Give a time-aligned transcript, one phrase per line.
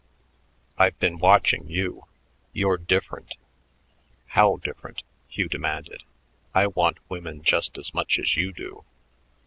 [0.79, 2.05] I've been watching you.
[2.53, 3.35] You're different."
[4.29, 6.01] "How different?" Hugh demanded.
[6.55, 8.83] "I want women just as much as you do."